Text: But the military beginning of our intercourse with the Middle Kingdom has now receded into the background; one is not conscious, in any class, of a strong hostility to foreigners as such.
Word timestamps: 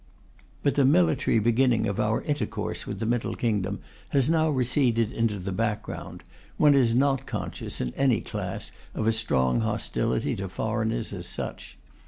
But 0.63 0.73
the 0.73 0.83
military 0.83 1.37
beginning 1.37 1.85
of 1.87 1.99
our 1.99 2.23
intercourse 2.23 2.87
with 2.87 2.97
the 2.99 3.05
Middle 3.05 3.35
Kingdom 3.35 3.81
has 4.09 4.31
now 4.31 4.49
receded 4.49 5.11
into 5.11 5.37
the 5.37 5.51
background; 5.51 6.23
one 6.57 6.73
is 6.73 6.95
not 6.95 7.27
conscious, 7.27 7.79
in 7.79 7.93
any 7.93 8.21
class, 8.21 8.71
of 8.95 9.05
a 9.05 9.11
strong 9.13 9.59
hostility 9.59 10.35
to 10.37 10.49
foreigners 10.49 11.13
as 11.13 11.27
such. 11.27 11.77